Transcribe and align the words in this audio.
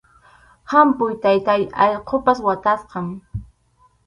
¡Hampuy, 0.71 1.13
taytáy, 1.25 1.63
allqupas 1.83 2.39
watasqam! 2.47 3.07